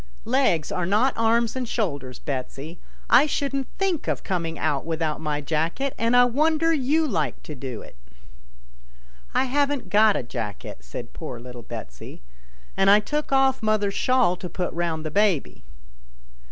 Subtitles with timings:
[0.25, 2.79] "Legs are not arms and shoulders, Betsy.
[3.07, 7.53] I shouldn't think of coming out without my jacket, and I wonder you like to
[7.53, 7.95] do it.""
[9.35, 12.23] I haven't got a jacket," said poor little Betsy,"
[12.75, 15.63] and I took off mother's shawl to put round the baby."